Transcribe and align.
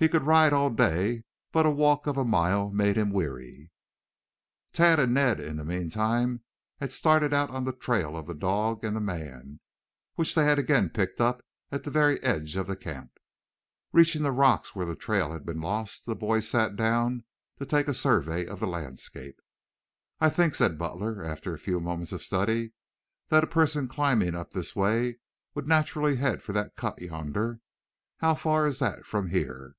He 0.00 0.08
could 0.08 0.22
ride 0.22 0.52
all 0.52 0.70
day, 0.70 1.24
but 1.50 1.66
a 1.66 1.70
walk 1.72 2.06
of 2.06 2.16
a 2.16 2.24
mile 2.24 2.70
made 2.70 2.96
him 2.96 3.10
weary. 3.12 3.72
Tad 4.72 5.00
and 5.00 5.12
Ned, 5.12 5.40
in 5.40 5.56
the 5.56 5.64
meantime, 5.64 6.44
had 6.78 6.92
started 6.92 7.34
out 7.34 7.50
on 7.50 7.64
the 7.64 7.72
trail 7.72 8.16
of 8.16 8.28
the 8.28 8.34
dog 8.34 8.84
and 8.84 8.94
the 8.94 9.00
man, 9.00 9.58
which 10.14 10.36
they 10.36 10.44
had 10.44 10.56
again 10.56 10.88
picked 10.90 11.20
up 11.20 11.44
at 11.72 11.82
the 11.82 11.90
very 11.90 12.22
edge 12.22 12.54
of 12.54 12.68
the 12.68 12.76
camp. 12.76 13.18
Reaching 13.92 14.22
the 14.22 14.30
rocks 14.30 14.72
where 14.72 14.86
the 14.86 14.94
trail 14.94 15.32
had 15.32 15.44
been 15.44 15.60
lost 15.60 16.06
the 16.06 16.14
boys 16.14 16.48
sat 16.48 16.76
down 16.76 17.24
to 17.58 17.66
take 17.66 17.88
a 17.88 17.92
survey 17.92 18.46
of 18.46 18.60
the 18.60 18.68
landscape. 18.68 19.40
"I 20.20 20.28
think," 20.28 20.54
said 20.54 20.78
Butler, 20.78 21.24
after 21.24 21.54
a 21.54 21.58
few 21.58 21.80
moments 21.80 22.12
of 22.12 22.22
study, 22.22 22.72
"that 23.30 23.42
a 23.42 23.48
person 23.48 23.88
climbing 23.88 24.36
up 24.36 24.52
this 24.52 24.76
way 24.76 25.18
would 25.56 25.66
naturally 25.66 26.14
head 26.14 26.40
for 26.40 26.52
that 26.52 26.76
cut 26.76 27.00
yonder. 27.02 27.58
How 28.18 28.36
far 28.36 28.64
is 28.64 28.78
that 28.78 29.04
from 29.04 29.30
here?" 29.30 29.74